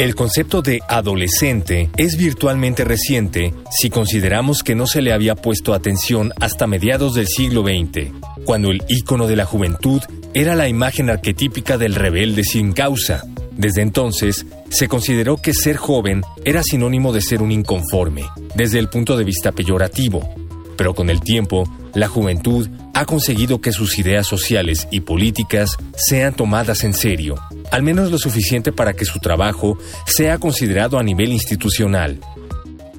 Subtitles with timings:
[0.00, 5.74] El concepto de adolescente es virtualmente reciente si consideramos que no se le había puesto
[5.74, 8.10] atención hasta mediados del siglo XX,
[8.46, 10.00] cuando el ícono de la juventud
[10.32, 13.24] era la imagen arquetípica del rebelde sin causa.
[13.52, 18.24] Desde entonces, se consideró que ser joven era sinónimo de ser un inconforme,
[18.54, 20.26] desde el punto de vista peyorativo.
[20.78, 26.34] Pero con el tiempo, la juventud ha conseguido que sus ideas sociales y políticas sean
[26.34, 27.36] tomadas en serio,
[27.70, 32.20] al menos lo suficiente para que su trabajo sea considerado a nivel institucional.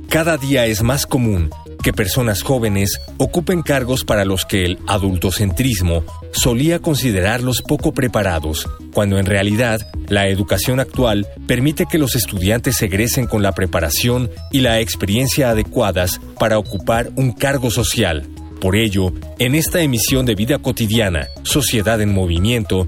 [0.10, 1.50] Cada día es más común
[1.82, 9.18] que personas jóvenes ocupen cargos para los que el adultocentrismo solía considerarlos poco preparados, cuando
[9.18, 14.80] en realidad la educación actual permite que los estudiantes egresen con la preparación y la
[14.80, 18.28] experiencia adecuadas para ocupar un cargo social.
[18.60, 22.88] Por ello, en esta emisión de Vida Cotidiana, Sociedad en Movimiento,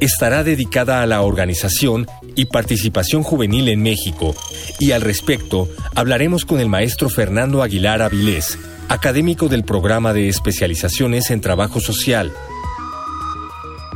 [0.00, 4.34] estará dedicada a la organización y participación juvenil en México,
[4.78, 11.30] y al respecto hablaremos con el maestro Fernando Aguilar Avilés, académico del programa de especializaciones
[11.30, 12.32] en trabajo social.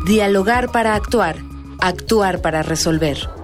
[0.05, 1.37] Dialogar para actuar,
[1.79, 3.42] actuar para resolver.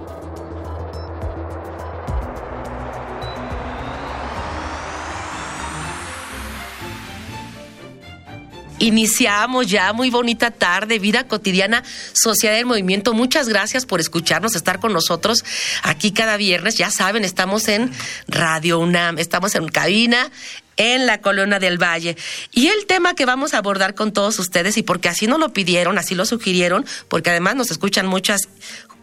[8.79, 13.13] Iniciamos ya, muy bonita tarde, vida cotidiana, Sociedad del Movimiento.
[13.13, 15.43] Muchas gracias por escucharnos, estar con nosotros
[15.83, 16.75] aquí cada viernes.
[16.77, 17.91] Ya saben, estamos en
[18.27, 20.31] Radio UNAM, estamos en cabina
[20.79, 22.17] en la Colonia del Valle.
[22.51, 25.53] Y el tema que vamos a abordar con todos ustedes, y porque así nos lo
[25.53, 28.47] pidieron, así lo sugirieron, porque además nos escuchan muchas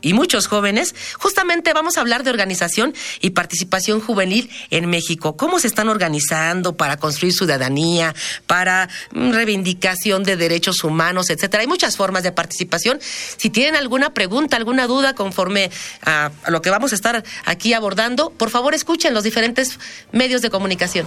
[0.02, 5.36] y muchos jóvenes, justamente vamos a hablar de organización y participación juvenil en México.
[5.36, 8.14] ¿Cómo se están organizando para construir ciudadanía,
[8.46, 11.62] para mm, reivindicación de derechos humanos, etcétera?
[11.62, 13.00] Hay muchas formas de participación.
[13.36, 15.70] Si tienen alguna pregunta, alguna duda conforme
[16.02, 19.78] a lo que vamos a estar aquí abordando, por favor escuchen los diferentes
[20.12, 21.06] medios de comunicación.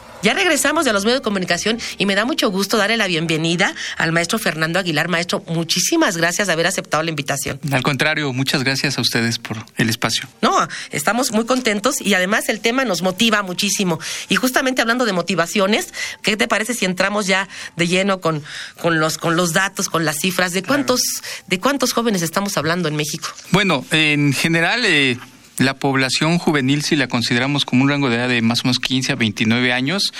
[0.23, 3.73] Ya regresamos de los medios de comunicación y me da mucho gusto darle la bienvenida
[3.97, 5.07] al maestro Fernando Aguilar.
[5.07, 7.59] Maestro, muchísimas gracias de haber aceptado la invitación.
[7.71, 10.29] Al contrario, muchas gracias a ustedes por el espacio.
[10.41, 13.99] No, estamos muy contentos y además el tema nos motiva muchísimo.
[14.29, 18.43] Y justamente hablando de motivaciones, ¿qué te parece si entramos ya de lleno con,
[18.79, 20.53] con, los, con los datos, con las cifras?
[20.53, 21.01] ¿De cuántos,
[21.47, 23.27] de cuántos jóvenes estamos hablando en México?
[23.51, 24.85] Bueno, en general...
[24.85, 25.17] Eh
[25.57, 28.79] la población juvenil, si la consideramos como un rango de edad de más o menos
[28.79, 30.13] 15 a 29 años,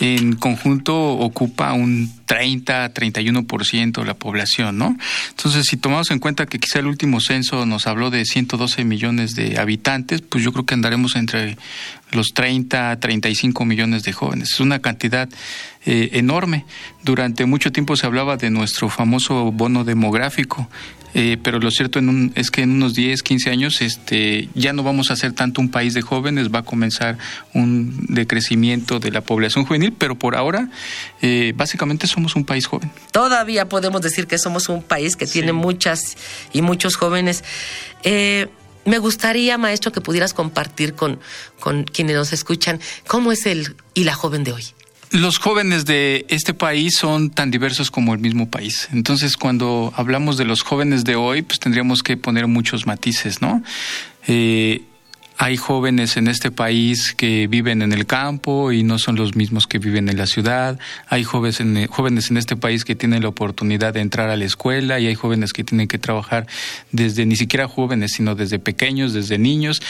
[0.00, 4.96] en conjunto ocupa un 30, 31% de la población, ¿no?
[5.30, 9.34] Entonces, si tomamos en cuenta que quizá el último censo nos habló de 112 millones
[9.34, 11.56] de habitantes, pues yo creo que andaremos entre
[12.12, 14.52] los 30, 35 millones de jóvenes.
[14.52, 15.28] Es una cantidad
[15.84, 16.64] eh, enorme.
[17.02, 20.68] Durante mucho tiempo se hablaba de nuestro famoso bono demográfico
[21.18, 21.98] eh, pero lo cierto
[22.34, 25.70] es que en unos 10, 15 años este, ya no vamos a ser tanto un
[25.70, 27.16] país de jóvenes, va a comenzar
[27.54, 30.68] un decrecimiento de la población juvenil, pero por ahora
[31.22, 32.90] eh, básicamente somos un país joven.
[33.12, 36.18] Todavía podemos decir que somos un país que tiene muchas
[36.52, 37.44] y muchos jóvenes.
[38.02, 38.48] Eh,
[38.86, 41.20] me gustaría, maestro, que pudieras compartir con,
[41.60, 44.64] con quienes nos escuchan cómo es el y la joven de hoy.
[45.10, 48.88] Los jóvenes de este país son tan diversos como el mismo país.
[48.92, 53.62] Entonces, cuando hablamos de los jóvenes de hoy, pues tendríamos que poner muchos matices, ¿no?
[54.26, 54.82] Eh,
[55.38, 59.66] hay jóvenes en este país que viven en el campo y no son los mismos
[59.66, 60.78] que viven en la ciudad.
[61.08, 64.44] Hay jóvenes en, jóvenes en este país que tienen la oportunidad de entrar a la
[64.44, 66.46] escuela y hay jóvenes que tienen que trabajar
[66.90, 69.82] desde ni siquiera jóvenes, sino desde pequeños, desde niños.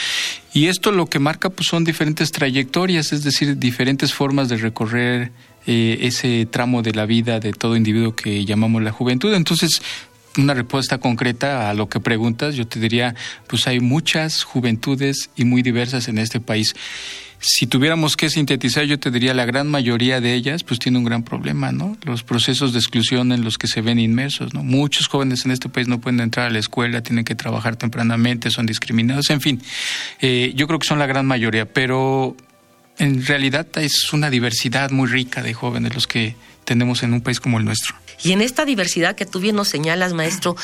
[0.52, 5.31] Y esto lo que marca pues son diferentes trayectorias, es decir, diferentes formas de recorrer
[5.66, 9.32] eh, ese tramo de la vida de todo individuo que llamamos la juventud.
[9.34, 9.81] Entonces,
[10.38, 13.15] una respuesta concreta a lo que preguntas, yo te diría,
[13.47, 16.75] pues hay muchas juventudes y muy diversas en este país.
[17.38, 21.05] si tuviéramos que sintetizar, yo te diría la gran mayoría de ellas, pues tiene un
[21.05, 21.97] gran problema, ¿no?
[22.03, 24.65] Los procesos de exclusión en los que se ven inmersos, ¿no?
[24.65, 28.50] Muchos jóvenes en este país no pueden entrar a la escuela, tienen que trabajar tempranamente,
[28.50, 29.62] son discriminados, en fin.
[30.21, 32.37] Eh, yo creo que son la gran mayoría, pero
[32.99, 37.38] en realidad es una diversidad muy rica de jóvenes los que tenemos en un país
[37.38, 37.94] como el nuestro.
[38.22, 40.56] Y en esta diversidad que tú bien nos señalas, maestro,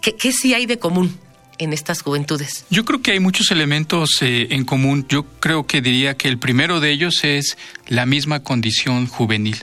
[0.00, 1.18] ¿qué, sí hay de común?
[1.58, 2.64] en estas juventudes?
[2.70, 5.04] Yo creo que hay muchos elementos eh, en común.
[5.10, 9.58] Yo creo que diría que el primero de ellos es la misma condición juvenil.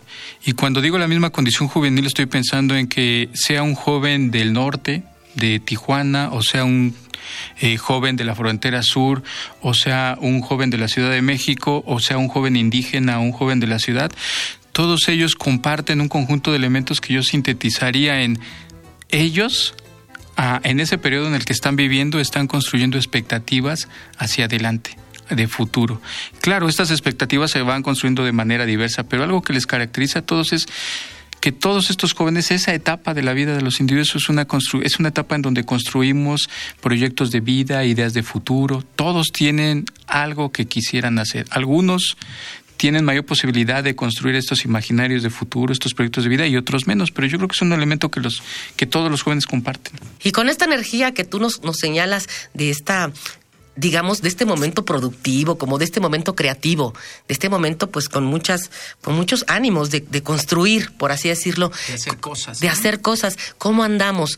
[0.46, 4.54] Y cuando digo la misma condición juvenil estoy pensando en que sea un joven del
[4.54, 6.96] norte, de Tijuana, o sea un
[7.60, 9.24] eh, joven de la frontera sur,
[9.62, 13.32] o sea un joven de la Ciudad de México, o sea un joven indígena, un
[13.32, 14.12] joven de la ciudad,
[14.78, 18.38] todos ellos comparten un conjunto de elementos que yo sintetizaría en
[19.10, 19.74] ellos
[20.62, 23.88] en ese periodo en el que están viviendo, están construyendo expectativas
[24.20, 24.96] hacia adelante
[25.32, 26.00] de futuro.
[26.42, 30.22] Claro, estas expectativas se van construyendo de manera diversa, pero algo que les caracteriza a
[30.22, 30.68] todos es
[31.40, 34.46] que todos estos jóvenes, esa etapa de la vida de los individuos es una,
[34.84, 36.50] es una etapa en donde construimos
[36.82, 41.48] proyectos de vida, ideas de futuro, todos tienen algo que quisieran hacer.
[41.50, 42.16] Algunos
[42.78, 46.88] tienen mayor posibilidad de construir estos imaginarios de futuro, estos proyectos de vida y otros
[46.88, 48.42] menos, pero yo creo que es un elemento que los
[48.76, 49.94] que todos los jóvenes comparten.
[50.24, 53.12] Y con esta energía que tú nos, nos señalas de esta
[53.78, 56.94] digamos, de este momento productivo, como de este momento creativo,
[57.28, 58.70] de este momento, pues, con muchas,
[59.02, 61.72] con muchos ánimos de, construir, por así decirlo.
[61.88, 62.60] De hacer cosas.
[62.60, 63.38] De hacer cosas.
[63.58, 64.38] ¿Cómo andamos?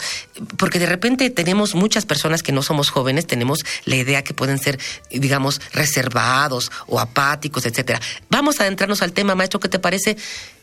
[0.58, 4.60] Porque de repente tenemos muchas personas que no somos jóvenes, tenemos la idea que pueden
[4.60, 4.78] ser,
[5.10, 8.02] digamos, reservados o apáticos, etcétera.
[8.30, 10.18] Vamos a adentrarnos al tema, maestro, ¿qué te parece?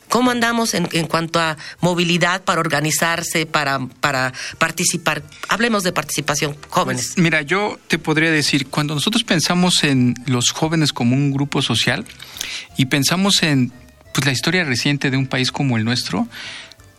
[0.09, 5.23] ¿Cómo andamos en, cuanto a movilidad para organizarse, para, para participar?
[5.49, 7.11] Hablemos de participación, jóvenes.
[7.13, 11.61] Pues, mira, yo te podría decir, cuando nosotros pensamos en los jóvenes como un grupo
[11.61, 12.05] social
[12.77, 13.71] y pensamos en
[14.13, 16.27] pues, la historia reciente de un país como el nuestro,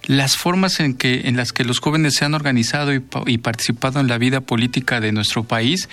[0.06, 4.08] las formas en, que, en las que los jóvenes se han organizado y, participado en
[4.08, 5.88] la vida política de nuestro país,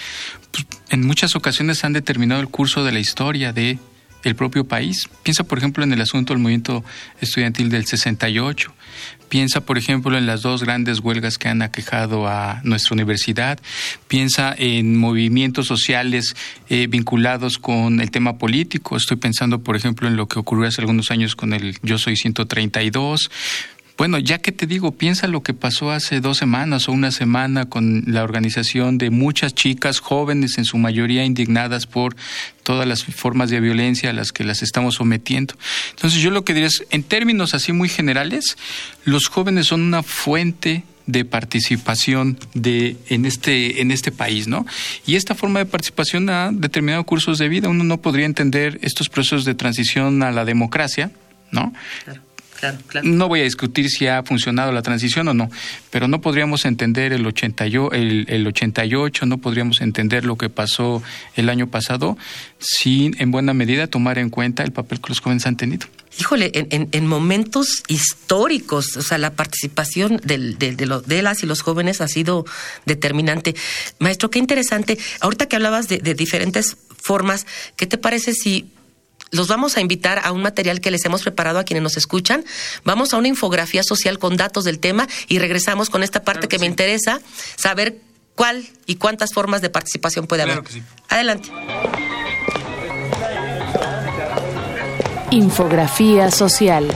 [0.52, 3.80] pues, en muchas ocasiones han determinado el curso de la historia de
[4.26, 5.08] el propio país.
[5.24, 6.84] Piensa, por ejemplo, en el asunto del movimiento
[7.22, 8.74] estudiantil del 68.
[9.30, 13.60] Piensa, por ejemplo, en las dos grandes huelgas que han aquejado a nuestra universidad.
[14.08, 16.36] Piensa en movimientos sociales
[16.70, 18.98] eh, vinculados con el tema político.
[18.98, 22.18] Estoy pensando, por ejemplo, en lo que ocurrió hace algunos años con el Yo Soy
[22.18, 23.30] 132.
[23.98, 27.70] Bueno, ya que te digo, piensa lo que pasó hace dos semanas o una semana
[27.70, 32.16] con la organización de muchas chicas jóvenes, en su mayoría indignadas por
[32.64, 35.56] todas las formas de violencia a las que las estamos sometiendo.
[35.92, 38.58] Entonces yo lo que diría es, en términos así muy generales,
[39.06, 44.66] los jóvenes son una fuente de participación de en este en este país, ¿no?
[45.06, 47.70] Y esta forma de participación ha determinado cursos de vida.
[47.70, 51.12] Uno no podría entender estos procesos de transición a la democracia,
[51.52, 51.74] ¿no?
[53.04, 55.50] No voy a discutir si ha funcionado la transición o no,
[55.90, 61.04] pero no podríamos entender el, 80, el, el 88, no podríamos entender lo que pasó
[61.36, 62.18] el año pasado
[62.60, 65.88] sin, en buena medida, tomar en cuenta el papel que los jóvenes han tenido.
[66.18, 72.08] Híjole, en, momentos históricos, o sea, la participación de, de, las y los jóvenes ha
[72.08, 72.46] sido
[72.86, 73.54] determinante.
[74.00, 74.98] Maestro, qué interesante.
[75.20, 78.72] Ahorita que hablabas de diferentes formas, ¿qué te parece si
[79.36, 82.44] los vamos a invitar a un material que les hemos preparado a quienes nos escuchan.
[82.84, 86.60] Vamos a una infografía social con datos del tema y regresamos con esta parte que,
[86.60, 87.22] me interesa,
[87.56, 88.00] saber
[88.36, 90.62] cuál y cuántas formas de participación puede haber.
[91.10, 91.50] Adelante.
[95.32, 96.96] Infografía social.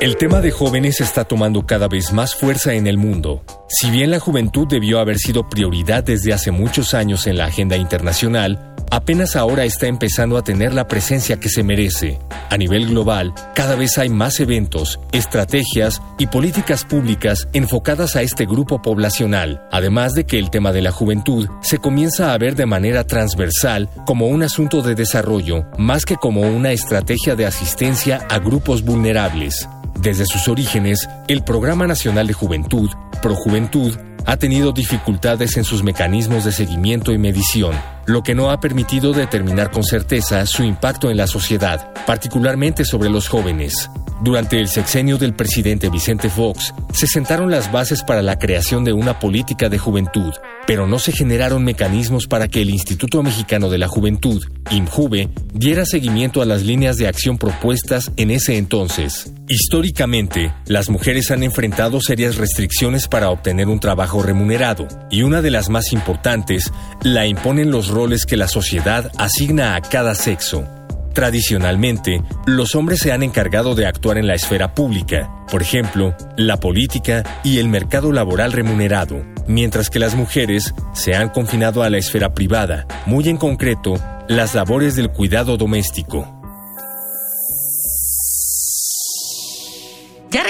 [0.00, 3.42] El tema de jóvenes está tomando cada vez más fuerza en el mundo.
[3.68, 7.76] Si bien la juventud debió haber sido prioridad desde hace muchos años en la agenda
[7.76, 12.18] internacional, apenas ahora está empezando a tener la presencia que se merece.
[12.50, 18.46] A nivel global, cada vez hay más eventos, estrategias y políticas públicas enfocadas a este
[18.46, 22.66] grupo poblacional, además de que el tema de la juventud se comienza a ver de
[22.66, 28.38] manera transversal como un asunto de desarrollo, más que como una estrategia de asistencia a
[28.38, 29.68] grupos vulnerables.
[30.00, 32.90] Desde sus orígenes, el Programa Nacional de Juventud,
[33.22, 37.74] Projuventud, ha tenido dificultades en sus mecanismos de seguimiento y medición,
[38.06, 43.10] lo que no ha permitido determinar con certeza su impacto en la sociedad, particularmente sobre
[43.10, 43.90] los jóvenes.
[44.22, 48.92] Durante el sexenio del presidente Vicente Fox, se sentaron las bases para la creación de
[48.92, 50.32] una política de juventud,
[50.66, 55.84] pero no se generaron mecanismos para que el Instituto Mexicano de la Juventud, IMJUVE, diera
[55.84, 59.32] seguimiento a las líneas de acción propuestas en ese entonces.
[59.48, 65.50] Históricamente, las mujeres han enfrentado serias restricciones para obtener un trabajo remunerado, y una de
[65.50, 70.66] las más importantes la imponen los roles que la sociedad asigna a cada sexo.
[71.14, 76.58] Tradicionalmente, los hombres se han encargado de actuar en la esfera pública, por ejemplo, la
[76.58, 81.98] política y el mercado laboral remunerado, mientras que las mujeres se han confinado a la
[81.98, 83.94] esfera privada, muy en concreto,
[84.26, 86.28] las labores del cuidado doméstico.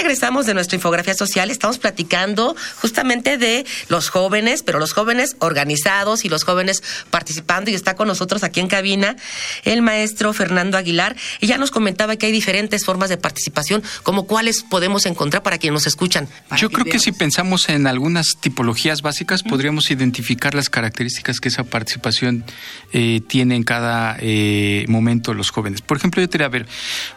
[0.05, 6.25] Regresamos de nuestra infografía social, estamos platicando justamente de los jóvenes, pero los jóvenes organizados
[6.25, 9.15] y los jóvenes participando y está con nosotros aquí en cabina
[9.63, 14.27] el maestro Fernando Aguilar y ya nos comentaba que hay diferentes formas de participación, como
[14.27, 16.29] cuáles podemos encontrar para quienes nos escuchan.
[16.55, 21.63] Yo creo que si pensamos en algunas tipologías básicas, podríamos identificar las características que esa
[21.63, 22.45] participación
[22.93, 25.81] eh, tiene en cada eh, momento los jóvenes.
[25.81, 26.67] Por ejemplo, yo te diría, a ver,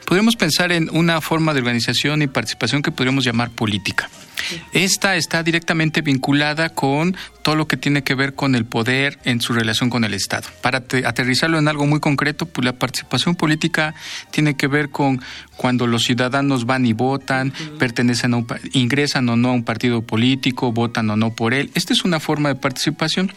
[0.06, 4.08] podríamos pensar en una forma de organización y participación que podríamos llamar política.
[4.72, 9.40] Esta está directamente vinculada con todo lo que tiene que ver con el poder en
[9.40, 10.48] su relación con el Estado.
[10.60, 13.94] Para aterrizarlo en algo muy concreto, pues la participación política
[14.30, 15.22] tiene que ver con
[15.56, 20.72] cuando los ciudadanos van y votan, pertenecen a ingresan o no a un partido político,
[20.72, 21.70] votan o no por él.
[21.74, 23.32] Esta es una forma de participación.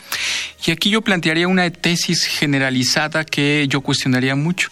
[0.65, 4.69] Y aquí yo plantearía una tesis generalizada que yo cuestionaría mucho.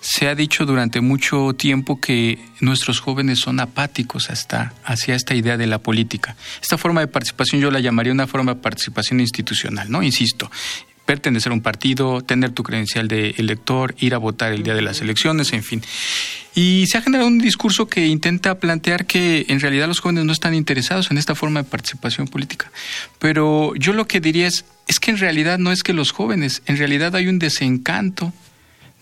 [0.00, 5.56] Se ha dicho durante mucho tiempo que nuestros jóvenes son apáticos hasta hacia esta idea
[5.56, 6.36] de la política.
[6.60, 10.02] Esta forma de participación yo la llamaría una forma de participación institucional, ¿no?
[10.02, 10.50] Insisto,
[11.04, 14.82] pertenecer a un partido, tener tu credencial de elector, ir a votar el día de
[14.82, 15.82] las elecciones, en fin.
[16.54, 20.32] Y se ha generado un discurso que intenta plantear que en realidad los jóvenes no
[20.32, 22.70] están interesados en esta forma de participación política.
[23.18, 26.62] Pero yo lo que diría es, es que en realidad no es que los jóvenes,
[26.66, 28.32] en realidad hay un desencanto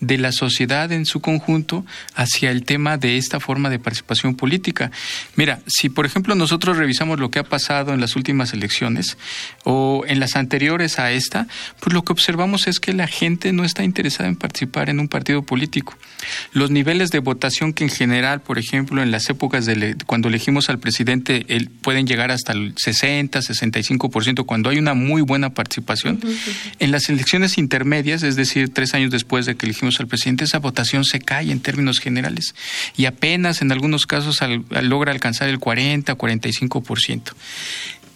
[0.01, 4.91] de la sociedad en su conjunto hacia el tema de esta forma de participación política.
[5.35, 9.17] Mira, si por ejemplo nosotros revisamos lo que ha pasado en las últimas elecciones
[9.63, 11.47] o en las anteriores a esta,
[11.79, 15.07] pues lo que observamos es que la gente no está interesada en participar en un
[15.07, 15.95] partido político.
[16.51, 20.69] Los niveles de votación que en general, por ejemplo, en las épocas de cuando elegimos
[20.69, 21.45] al presidente,
[21.81, 26.19] pueden llegar hasta el 60, 65% cuando hay una muy buena participación.
[26.79, 30.59] En las elecciones intermedias, es decir, tres años después de que elegimos al presidente, esa
[30.59, 32.55] votación se cae en términos generales
[32.95, 34.39] y apenas en algunos casos
[34.81, 37.33] logra alcanzar el 40 o 45%.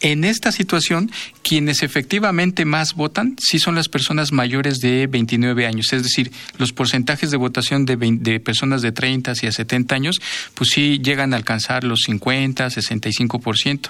[0.02, 1.10] En esta situación,
[1.42, 6.74] quienes efectivamente más votan sí son las personas mayores de 29 años, es decir, los
[6.74, 10.22] porcentajes de votación de, de personas de 30 hacia 70 años,
[10.54, 13.90] pues sí llegan a alcanzar los 50, 65%.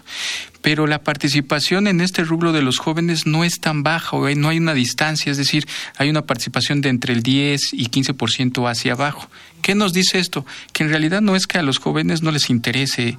[0.62, 4.58] Pero la participación en este rubro de los jóvenes no es tan baja, no hay
[4.58, 9.30] una distancia, es decir, hay una participación de entre el 10 y 15% hacia abajo.
[9.62, 10.46] ¿Qué nos dice esto?
[10.74, 13.18] Que en realidad no es que a los jóvenes no les interese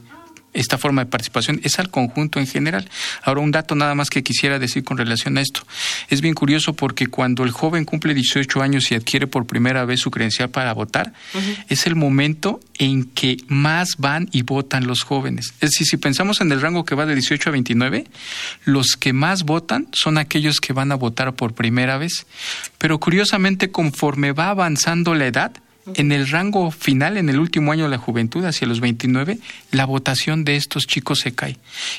[0.56, 2.88] esta forma de participación es al conjunto en general.
[3.22, 5.62] Ahora, un dato nada más que quisiera decir con relación a esto.
[6.08, 10.00] Es bien curioso porque cuando el joven cumple 18 años y adquiere por primera vez
[10.00, 11.12] su credencial para votar,
[11.68, 15.54] es el momento en que más van y votan los jóvenes.
[15.60, 18.06] Es decir, si pensamos en el rango que va de 18 a 29,
[18.64, 22.26] los que más votan son aquellos que van a votar por primera vez.
[22.78, 25.52] Pero curiosamente, conforme va avanzando la edad,
[25.94, 29.38] en el rango final, en el último año de la juventud, hacia los 29,
[29.72, 31.56] la votación de estos chicos se cae.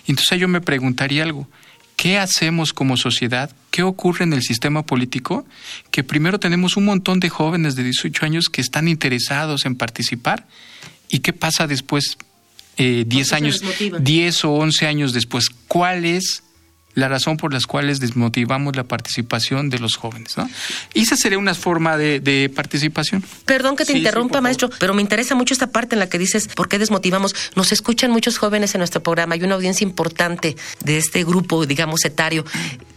[0.07, 1.47] Entonces yo me preguntaría algo.
[1.95, 3.49] ¿Qué hacemos como sociedad?
[3.71, 5.47] ¿Qué ocurre en el sistema político?
[5.89, 10.45] Que primero tenemos un montón de jóvenes de 18 años que están interesados en participar.
[11.09, 12.17] ¿Y qué pasa después,
[12.77, 13.63] eh, 10 años,
[13.99, 15.49] 10 o 11 años después?
[15.67, 16.43] ¿Cuál es
[16.97, 20.35] la razón por las cuales desmotivamos la participación de los jóvenes.
[20.35, 20.49] ¿no?
[20.95, 23.23] Y esa sería una forma de, participación.
[23.45, 26.47] Perdón que te interrumpa, maestro, pero me interesa mucho esta parte en la que dices
[26.47, 27.35] por qué desmotivamos.
[27.55, 32.03] Nos escuchan muchos jóvenes en nuestro programa, hay una audiencia importante de este grupo, digamos,
[32.03, 32.43] etario.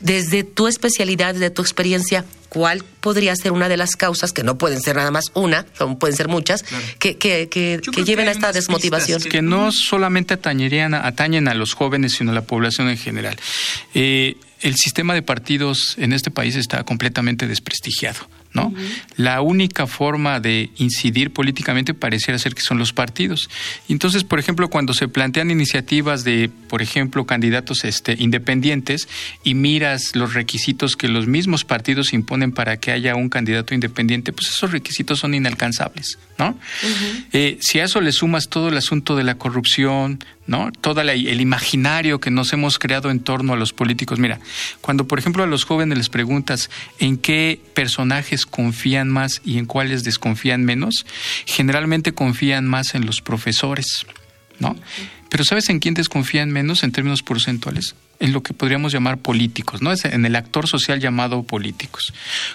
[0.01, 4.59] Desde tu especialidad, desde tu experiencia, ¿cuál podría ser una de las causas, que no
[4.59, 5.65] pueden ser nada más una,
[5.99, 6.65] pueden ser muchas,
[6.99, 9.23] que, que, que, lleven a esta desmotivación?
[9.23, 13.37] Que no solamente atañerían, atañen a los jóvenes, sino a la población en general.
[13.95, 18.75] Eh, el sistema de partidos en este país está completamente desprestigiado ¿no?
[19.17, 23.49] La única forma de incidir políticamente pareciera ser que son los partidos.
[23.89, 29.09] Entonces, por ejemplo, cuando se plantean iniciativas de, por ejemplo, candidatos este, independientes
[29.45, 34.33] y miras los requisitos que los mismos partidos imponen para que haya un candidato independiente,
[34.33, 36.59] pues esos requisitos son inalcanzables, ¿no?
[37.33, 40.19] Eh, si a eso le sumas todo el asunto de la corrupción,
[40.51, 40.73] ¿no?
[40.73, 44.19] Todo el imaginario que nos hemos creado en torno a los políticos.
[44.19, 44.41] Mira,
[44.81, 49.67] cuando por ejemplo a los jóvenes les preguntas en qué personajes confían más y en
[49.67, 51.07] cuáles desconfían menos,
[51.47, 54.07] generalmente confían más en los profesores,
[54.59, 54.75] ¿no?
[55.29, 57.95] Pero ¿sabes en quién desconfían menos en términos porcentuales?
[58.21, 59.91] En lo que podríamos llamar políticos, ¿no?
[59.91, 62.13] Es en el actor social llamado políticos.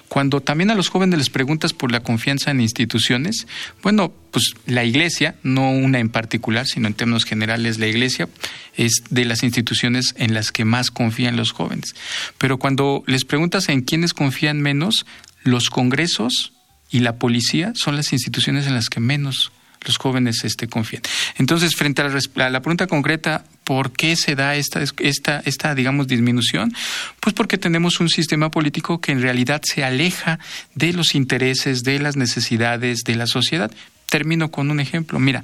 [0.08, 3.48] Cuando también a los jóvenes les preguntas por la confianza en instituciones,
[3.82, 8.30] bueno, pues la iglesia, no una en particular, sino en términos generales la iglesia
[8.76, 11.96] es de las instituciones en las que más confían los jóvenes.
[12.38, 15.06] Pero cuando les preguntas en quiénes confían menos,
[15.44, 16.54] los congresos
[16.92, 19.52] y la policía son las instituciones en las que menos
[19.86, 21.04] los jóvenes este, confían.
[21.38, 25.76] Entonces, frente a la, a la, pregunta concreta, ¿por qué se da esta, esta, esta,
[25.76, 26.74] digamos, disminución?
[27.20, 30.40] Pues porque tenemos un sistema político que en realidad se aleja
[30.76, 33.70] de los intereses, de las necesidades de la sociedad.
[34.08, 35.20] Termino con un ejemplo.
[35.20, 35.42] Mira,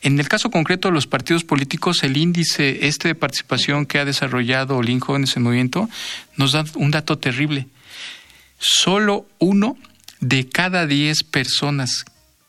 [0.00, 4.04] en el caso concreto de los partidos políticos, el índice este de participación que ha
[4.04, 5.90] desarrollado Olin Jóvenes en Movimiento
[6.36, 7.66] nos da un dato terrible.
[8.58, 9.76] Solo uno
[10.20, 12.04] de cada diez personas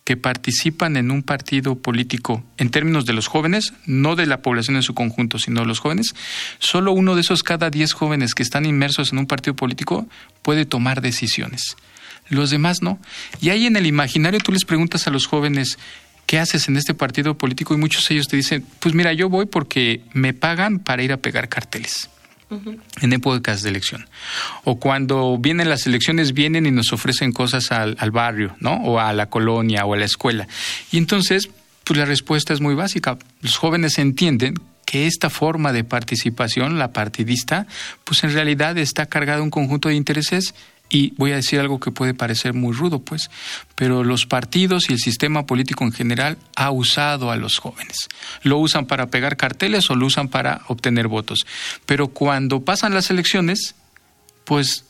[0.05, 4.75] que participan en un partido político en términos de los jóvenes, no de la población
[4.75, 6.13] en su conjunto, sino de los jóvenes,
[6.59, 10.07] solo uno de esos cada diez jóvenes que están inmersos en un partido político
[10.43, 11.75] puede tomar decisiones.
[12.29, 13.00] Los demás no.
[13.41, 15.79] Y ahí en el imaginario tú les preguntas a los jóvenes,
[16.27, 17.74] ¿qué haces en este partido político?
[17.74, 21.13] Y muchos de ellos te dicen, pues mira, yo voy porque me pagan para ir
[21.13, 22.09] a pegar carteles
[23.01, 24.07] en épocas de elección.
[24.63, 28.75] O cuando vienen las elecciones, vienen y nos ofrecen cosas al, al, barrio, ¿no?
[28.83, 30.47] O a la colonia o a la escuela.
[30.91, 31.50] Y entonces,
[31.83, 33.17] pues la respuesta es muy básica.
[33.41, 37.67] Los jóvenes entienden que esta forma de participación, la partidista,
[38.03, 40.53] pues en realidad está cargada de un conjunto de intereses
[40.96, 43.30] y voy a decir algo que puede parecer muy rudo, pues,
[43.75, 48.08] pero los partidos y el sistema político en general ha usado a los jóvenes.
[48.44, 51.46] Lo usan para pegar carteles o lo usan para obtener votos.
[51.86, 53.75] Pero cuando pasan las elecciones,
[54.46, 54.86] pues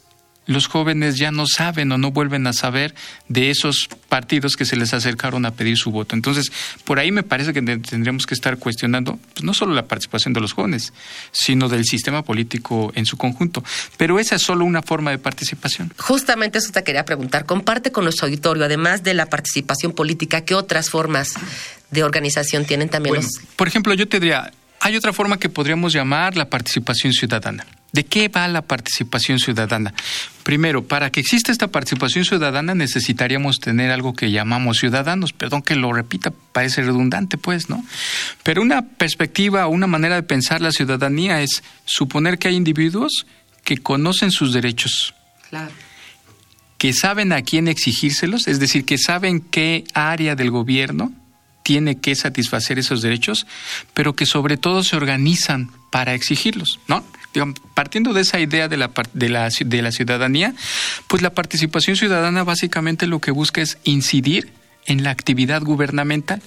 [0.46, 2.94] los jóvenes ya no saben o no vuelven a saber
[3.28, 6.16] de esos partidos que se les acercaron a pedir su voto.
[6.16, 6.52] Entonces,
[6.84, 10.42] por ahí me parece que tendríamos que estar cuestionando pues, no solo la participación de
[10.42, 10.94] los jóvenes,
[11.32, 13.64] sino del sistema político en su conjunto.
[13.98, 15.94] Pero esa es solo una forma de participación.
[15.98, 17.46] Justamente eso te quería preguntar.
[17.46, 21.34] Comparte con nuestro auditorio, además de la participación política, ¿qué otras formas
[21.92, 23.28] de organización tienen también los...
[23.56, 27.66] Por ejemplo, yo te diría, hay otra forma que podríamos llamar la participación ciudadana.
[27.96, 29.94] ¿De qué va la participación ciudadana?
[30.44, 35.32] Primero, para que exista esta participación ciudadana necesitaríamos tener algo que llamamos ciudadanos.
[35.32, 37.86] Perdón que lo repita, parece redundante, pues, ¿no?
[38.44, 43.26] Pero una perspectiva o una manera de pensar la ciudadanía es suponer que hay individuos
[43.64, 45.14] que conocen sus derechos.
[45.50, 45.72] Claro.
[46.78, 51.14] Que saben a quién exigírselos, es decir, que saben qué área del gobierno
[51.64, 53.48] tiene que satisfacer esos derechos,
[53.94, 57.06] pero que sobre todo se organizan para exigirlos, ¿no?
[57.74, 60.54] Partiendo de esa idea de la, de, la, de la ciudadanía,
[61.08, 64.52] pues la participación ciudadana básicamente lo que busca es incidir
[64.86, 66.42] en la actividad gubernamental.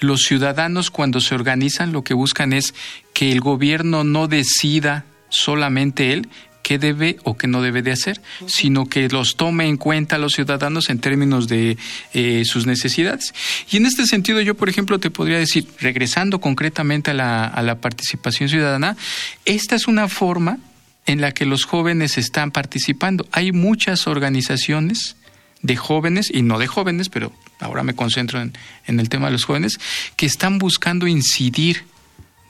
[0.00, 2.74] Los ciudadanos cuando se organizan lo que buscan es
[3.14, 6.28] que el gobierno no decida solamente él,
[6.62, 10.32] qué debe o qué no debe de hacer, sino que los tome en cuenta los
[10.34, 11.76] ciudadanos en términos de
[12.14, 13.34] eh, sus necesidades.
[13.70, 17.62] Y en este sentido yo, por ejemplo, te podría decir, regresando concretamente a la, a
[17.62, 18.96] la participación ciudadana,
[19.44, 20.58] esta es una forma
[21.06, 23.26] en la que los jóvenes están participando.
[23.32, 25.16] Hay muchas organizaciones
[25.62, 28.52] de jóvenes, y no de jóvenes, pero ahora me concentro en,
[28.86, 29.78] en el tema de los jóvenes,
[30.16, 31.84] que están buscando incidir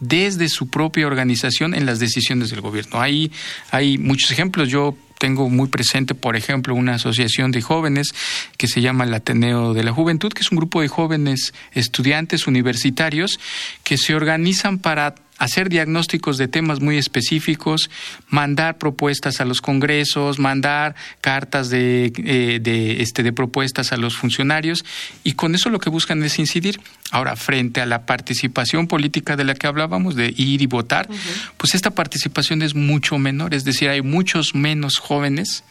[0.03, 3.01] desde su propia organización en las decisiones del gobierno.
[3.01, 3.31] Hay,
[3.71, 4.69] hay muchos ejemplos.
[4.69, 8.13] Yo tengo muy presente, por ejemplo, una asociación de jóvenes
[8.59, 12.49] que se llama el Ateneo de la Juventud, que es un grupo de jóvenes estudiantes
[12.49, 13.39] universitarios
[13.85, 17.91] que se organizan para hacer diagnósticos de temas muy específicos,
[18.29, 24.17] mandar propuestas a los congresos, mandar cartas de, eh, de, este, de propuestas a los
[24.17, 24.85] funcionarios
[25.25, 26.81] y con eso lo que buscan es incidir.
[27.11, 31.09] Ahora, frente a la participación política de la que hablábamos, de ir y votar,
[31.57, 35.65] pues esta participación es mucho menor, es decir, hay muchos menos jóvenes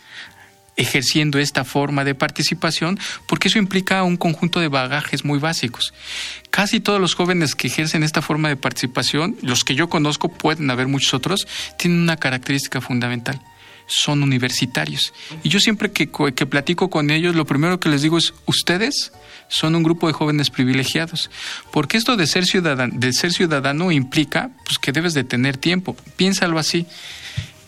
[0.78, 5.94] ejerciendo esta forma de participación, porque eso implica un conjunto de bagajes muy básicos.
[6.50, 10.70] Casi todos los jóvenes que ejercen esta forma de participación, los que yo conozco, pueden
[10.70, 13.42] haber muchos otros, tienen una característica fundamental.
[13.88, 15.14] son universitarios.
[15.44, 19.12] Y yo siempre que, que platico con ellos, lo primero que les digo es, ustedes
[19.50, 21.30] son un grupo de jóvenes privilegiados.
[21.72, 25.96] Porque esto de ser ciudadano, de ser ciudadano implica pues, que debes de tener tiempo.
[26.16, 26.88] Piénsalo así.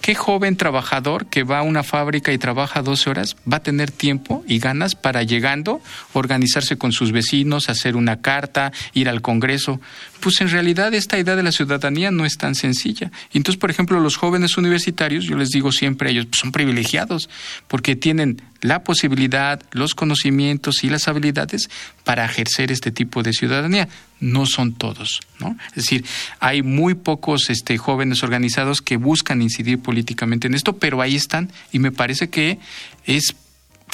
[0.04, 3.90] ¿Qué joven trabajador que va a una fábrica y trabaja 12 horas va a tener
[3.90, 5.80] tiempo y ganas para llegando
[6.12, 9.80] organizarse con sus vecinos, hacer una carta, ir al Congreso?
[10.20, 13.14] Pues en realidad esta idea de la ciudadanía no es tan sencilla.
[13.32, 17.30] Entonces, por ejemplo, los jóvenes universitarios, yo les digo siempre ellos, pues son privilegiados
[17.70, 21.70] porque tienen la posibilidad, los conocimientos y las habilidades
[22.04, 23.88] para ejercer este tipo de ciudadanía.
[24.24, 25.58] No son todos, ¿no?
[25.70, 26.06] Es decir,
[26.40, 31.52] hay muy pocos este, jóvenes organizados que buscan incidir políticamente en esto, pero ahí están
[31.74, 32.58] y me parece que
[33.06, 33.36] es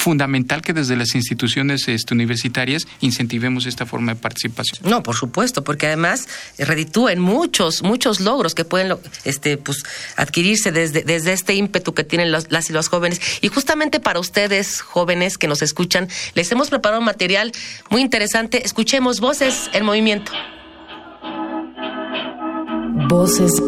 [0.00, 4.90] fundamental que desde las instituciones este, universitarias incentivemos esta forma de participación.
[4.90, 6.26] No, por supuesto, porque además
[6.58, 9.84] reditúen muchos, muchos logros que pueden este, pues,
[10.16, 13.20] adquirirse desde, desde este ímpetu que tienen las y los jóvenes.
[13.42, 17.52] Y justamente para ustedes, jóvenes que nos escuchan, les hemos preparado un material
[17.90, 18.64] muy interesante.
[18.64, 20.32] Escuchemos Voces en Movimiento.
[23.08, 23.60] Voces.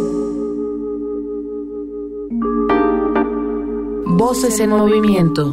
[4.24, 5.46] Voces en movimiento.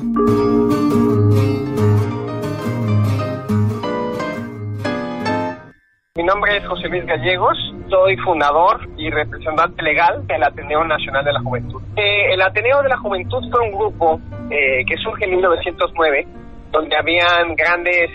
[6.16, 7.58] Mi nombre es José Luis Gallegos,
[7.90, 11.82] soy fundador y representante legal del Ateneo Nacional de la Juventud.
[11.96, 16.28] Eh, el Ateneo de la Juventud fue un grupo eh, que surge en 1909,
[16.72, 18.12] donde habían grandes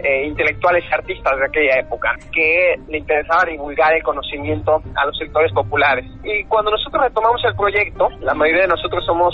[0.00, 5.16] eh, intelectuales y artistas de aquella época que le interesaba divulgar el conocimiento a los
[5.16, 6.04] sectores populares.
[6.24, 9.32] Y cuando nosotros retomamos el proyecto, la mayoría de nosotros somos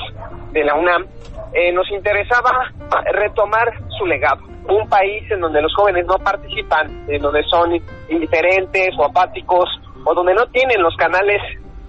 [0.52, 1.06] de la UNAM,
[1.72, 2.72] nos interesaba
[3.12, 7.72] retomar su legado un país en donde los jóvenes no participan, en donde son
[8.08, 9.68] indiferentes o apáticos,
[10.04, 11.40] o donde no tienen los canales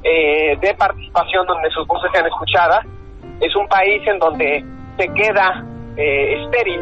[0.04, 2.86] eh, de participación donde sus voces sean escuchadas,
[3.42, 4.64] es un país en donde
[4.98, 5.64] se queda
[5.98, 6.82] eh, estéril.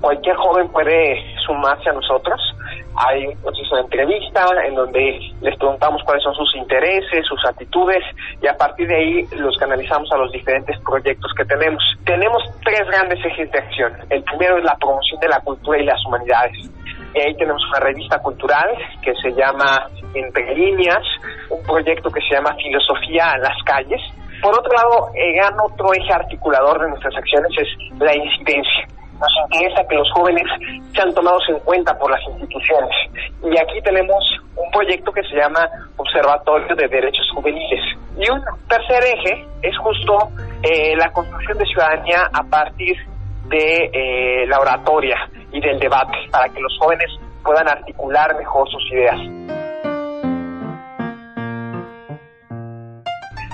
[0.00, 2.40] Cualquier joven puede sumarse a nosotros
[3.00, 8.04] hay un proceso de entrevista en donde les preguntamos cuáles son sus intereses, sus actitudes
[8.42, 11.82] y a partir de ahí los canalizamos a los diferentes proyectos que tenemos.
[12.04, 13.92] Tenemos tres grandes ejes de acción.
[14.10, 16.70] El primero es la promoción de la cultura y las humanidades.
[17.14, 18.68] Y ahí tenemos una revista cultural
[19.02, 21.02] que se llama Entre Líneas,
[21.48, 24.00] un proyecto que se llama Filosofía en las calles.
[24.42, 29.32] Por otro lado, el gran otro eje articulador de nuestras acciones es la incidencia nos
[29.44, 30.44] interesa que los jóvenes
[30.94, 32.90] sean tomados en cuenta por las instituciones.
[33.44, 34.24] Y aquí tenemos
[34.56, 37.80] un proyecto que se llama Observatorio de Derechos Juveniles.
[38.16, 40.30] Y un tercer eje es justo
[40.62, 42.96] eh, la construcción de ciudadanía a partir
[43.48, 45.16] de eh, la oratoria
[45.52, 47.10] y del debate, para que los jóvenes
[47.44, 49.16] puedan articular mejor sus ideas.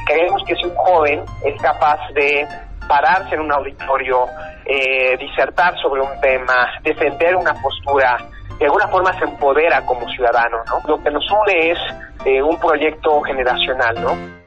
[0.07, 2.46] Creemos que si un joven es capaz de
[2.88, 4.27] pararse en un auditorio,
[4.64, 8.18] eh, disertar sobre un tema, defender una postura,
[8.59, 10.81] de alguna forma se empodera como ciudadano, ¿no?
[10.88, 11.79] Lo que nos une es
[12.25, 14.45] eh, un proyecto generacional, ¿no?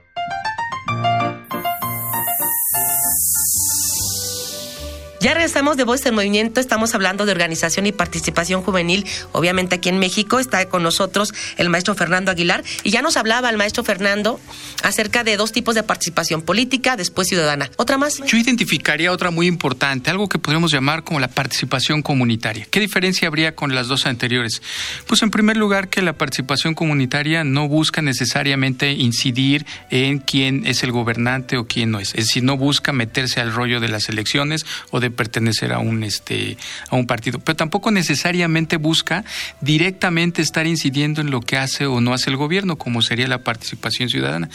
[5.21, 9.89] Ya regresamos de Voz en Movimiento, estamos hablando de organización y participación juvenil, obviamente aquí
[9.89, 13.84] en México, está con nosotros el maestro Fernando Aguilar y ya nos hablaba el maestro
[13.84, 14.39] Fernando
[14.82, 17.69] acerca de dos tipos de participación política, después ciudadana.
[17.75, 18.21] ¿Otra más?
[18.25, 22.65] Yo identificaría otra muy importante, algo que podríamos llamar como la participación comunitaria.
[22.71, 24.62] ¿Qué diferencia habría con las dos anteriores?
[25.05, 30.82] Pues en primer lugar que la participación comunitaria no busca necesariamente incidir en quién es
[30.84, 34.08] el gobernante o quién no es, es decir, no busca meterse al rollo de las
[34.08, 36.57] elecciones o de pertenecer a un este
[36.89, 39.23] a un partido, pero tampoco necesariamente busca
[39.61, 43.43] directamente estar incidiendo en lo que hace o no hace el gobierno, como sería la
[43.43, 44.49] participación ciudadana.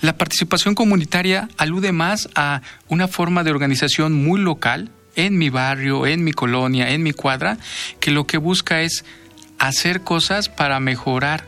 [0.00, 6.06] La participación comunitaria alude más a una forma de organización muy local en mi barrio,
[6.06, 7.58] en mi colonia, en mi cuadra,
[8.00, 9.04] que lo que busca es
[9.58, 11.44] hacer cosas para mejorar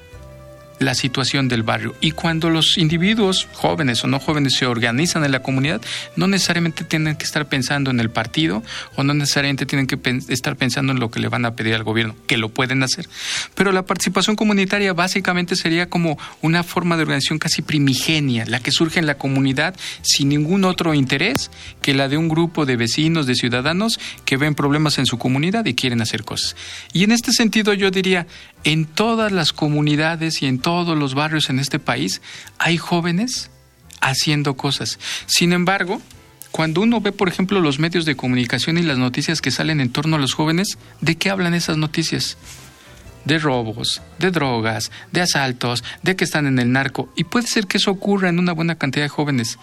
[0.80, 1.94] la situación del barrio.
[2.00, 5.80] Y cuando los individuos, jóvenes o no jóvenes, se organizan en la comunidad,
[6.16, 8.64] no necesariamente tienen que estar pensando en el partido
[8.96, 11.84] o no necesariamente tienen que estar pensando en lo que le van a pedir al
[11.84, 13.08] gobierno, que lo pueden hacer.
[13.54, 18.72] Pero la participación comunitaria básicamente sería como una forma de organización casi primigenia, la que
[18.72, 21.50] surge en la comunidad sin ningún otro interés
[21.82, 25.66] que la de un grupo de vecinos, de ciudadanos que ven problemas en su comunidad
[25.66, 26.56] y quieren hacer cosas.
[26.94, 28.26] Y en este sentido yo diría,
[28.64, 32.20] en todas las comunidades y en todos los barrios en este país
[32.58, 33.50] hay jóvenes
[34.00, 34.98] haciendo cosas.
[35.26, 36.00] Sin embargo,
[36.50, 39.90] cuando uno ve, por ejemplo, los medios de comunicación y las noticias que salen en
[39.90, 42.36] torno a los jóvenes, ¿de qué hablan esas noticias?
[43.24, 47.12] De robos, de drogas, de asaltos, de que están en el narco.
[47.16, 49.59] Y puede ser que eso ocurra en una buena cantidad de jóvenes.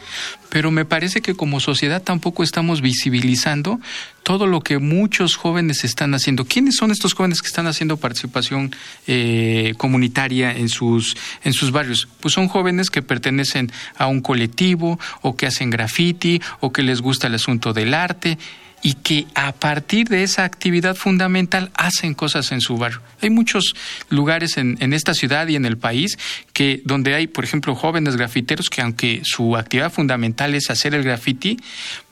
[0.49, 3.79] Pero me parece que como sociedad tampoco estamos visibilizando
[4.23, 6.45] todo lo que muchos jóvenes están haciendo.
[6.45, 8.75] ¿Quiénes son estos jóvenes que están haciendo participación
[9.07, 12.07] eh, comunitaria en sus, en sus barrios?
[12.19, 17.01] Pues son jóvenes que pertenecen a un colectivo o que hacen graffiti o que les
[17.01, 18.37] gusta el asunto del arte
[18.81, 23.01] y que a partir de esa actividad fundamental hacen cosas en su barrio.
[23.21, 23.73] Hay muchos
[24.09, 26.17] lugares en, esta ciudad y en el país
[26.53, 31.03] que donde hay, por ejemplo, jóvenes grafiteros que aunque su actividad fundamental es hacer el
[31.03, 31.57] graffiti,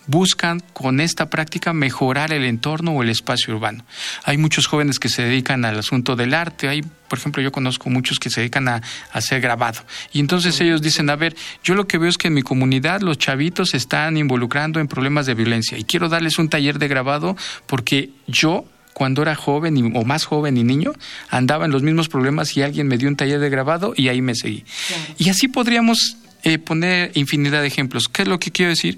[0.07, 3.85] buscan con esta práctica mejorar el entorno o el espacio urbano.
[4.23, 7.89] Hay muchos jóvenes que se dedican al asunto del arte, hay, por ejemplo, yo conozco
[7.89, 9.81] muchos que se dedican a, hacer grabado.
[10.11, 13.01] Y entonces ellos dicen, a ver, yo lo que veo es que en mi comunidad
[13.01, 16.87] los chavitos se están involucrando en problemas de violencia y quiero darles un taller de
[16.87, 20.93] grabado porque yo cuando era joven y, o más joven y niño,
[21.29, 24.21] andaba en los mismos problemas y alguien me dio un taller de grabado y ahí
[24.21, 24.63] me seguí.
[24.87, 25.03] Claro.
[25.17, 28.07] Y así podríamos eh, poner infinidad de ejemplos.
[28.07, 28.97] ¿Qué es lo que quiero decir?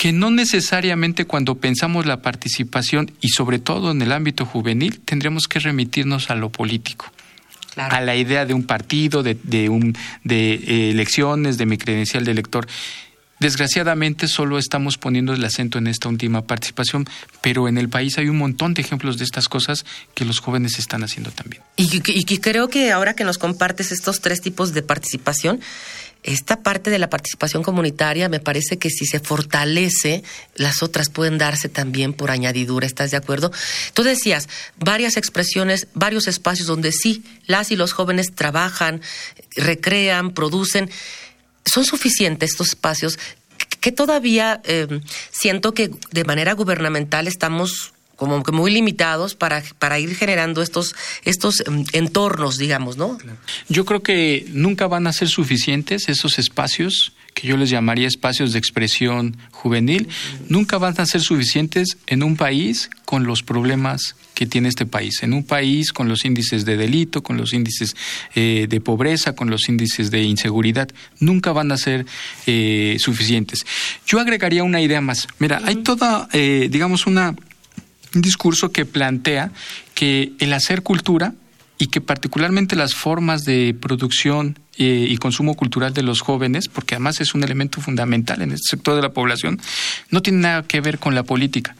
[0.00, 5.46] Que no necesariamente cuando pensamos la participación y sobre todo en el ámbito juvenil tendremos
[5.46, 7.12] que remitirnos a lo político.
[7.74, 7.94] Claro.
[7.94, 12.24] a la idea de un partido, de, de, un, de eh, elecciones, de mi credencial
[12.24, 12.66] de elector.
[13.40, 17.08] Desgraciadamente solo estamos poniendo el acento en esta última participación,
[17.40, 20.78] pero en el país hay un montón de ejemplos de estas cosas que los jóvenes
[20.78, 21.62] están haciendo también.
[21.76, 25.60] Y, creo que ahora que nos compartes estos tres tipos de participación,
[26.22, 30.22] esta parte de la participación comunitaria me parece que si se fortalece,
[30.54, 33.50] las otras pueden darse también por añadidura, ¿estás de acuerdo?
[33.94, 39.00] Tú decías, varias expresiones, varios espacios donde sí, las y los jóvenes trabajan,
[39.56, 40.90] recrean, producen.
[41.64, 43.18] ¿Son suficientes estos espacios?
[43.80, 49.98] Que todavía eh, siento que de manera gubernamental estamos como que muy limitados para, para
[49.98, 50.94] ir generando estos,
[51.24, 53.16] estos entornos, digamos, ¿no?
[53.70, 58.52] Yo creo que nunca van a ser suficientes esos espacios que yo les llamaría espacios
[58.52, 60.08] de expresión juvenil,
[60.48, 65.22] nunca van a ser suficientes en un país con los problemas que tiene este país,
[65.22, 67.96] en un país con los índices de delito, con los índices
[68.34, 72.04] eh, de pobreza, con los índices de inseguridad, nunca van a ser
[72.46, 73.64] eh, suficientes.
[74.06, 75.26] Yo agregaría una idea más.
[75.38, 77.34] Mira, hay toda, eh, digamos, una
[78.12, 79.52] un discurso que plantea
[79.94, 81.32] que el hacer cultura
[81.80, 86.94] y que particularmente las formas de producción eh, y consumo cultural de los jóvenes, porque
[86.94, 89.58] además es un elemento fundamental en este sector de la población,
[90.10, 91.74] no tiene nada que ver con la política.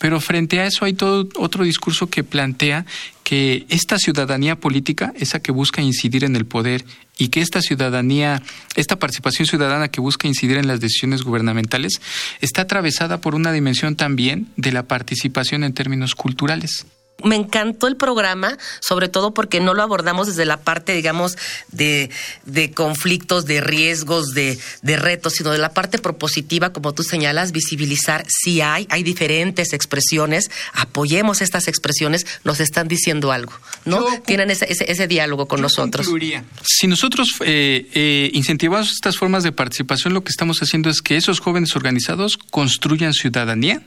[0.00, 2.84] Pero frente a eso hay todo otro discurso que plantea
[3.22, 6.84] que esta ciudadanía política, esa que busca incidir en el poder
[7.16, 8.42] y que esta ciudadanía,
[8.74, 12.00] esta participación ciudadana que busca incidir en las decisiones gubernamentales,
[12.40, 16.86] está atravesada por una dimensión también de la participación en términos culturales
[17.22, 21.36] me encantó el programa, sobre todo porque no lo abordamos desde la parte, digamos,
[21.70, 22.10] de,
[22.44, 27.52] de conflictos, de riesgos, de, de, retos, sino de la parte propositiva, como tú señalas,
[27.52, 33.52] visibilizar si hay, hay diferentes expresiones, apoyemos estas expresiones, nos están diciendo algo,
[33.84, 34.00] ¿no?
[34.00, 36.06] Yo, Tienen ese, ese, ese, diálogo con nosotros.
[36.06, 36.44] Concluiría.
[36.62, 41.16] Si nosotros eh, eh, incentivamos estas formas de participación, lo que estamos haciendo es que
[41.16, 43.82] esos jóvenes organizados construyan ciudadanía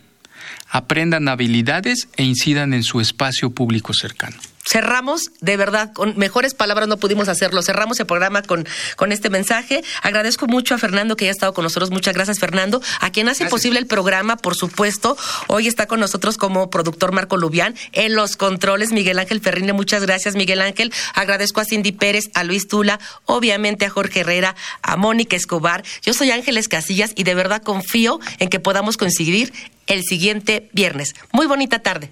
[0.69, 4.37] aprendan habilidades e incidan en su espacio público cercano.
[4.69, 7.61] Cerramos, de verdad, con mejores palabras no pudimos hacerlo.
[7.61, 9.81] Cerramos el programa con, con este mensaje.
[10.01, 11.89] Agradezco mucho a Fernando que haya estado con nosotros.
[11.89, 12.81] Muchas gracias, Fernando.
[12.99, 13.49] A quien hace gracias.
[13.49, 15.15] posible el programa, por supuesto.
[15.47, 17.75] Hoy está con nosotros como productor Marco Lubián.
[17.93, 19.71] En los controles, Miguel Ángel Ferrine.
[19.71, 20.91] Muchas gracias, Miguel Ángel.
[21.13, 25.85] Agradezco a Cindy Pérez, a Luis Tula, obviamente a Jorge Herrera, a Mónica Escobar.
[26.01, 29.53] Yo soy Ángeles Casillas y de verdad confío en que podamos coincidir
[29.87, 31.13] el siguiente viernes.
[31.31, 32.11] Muy bonita tarde.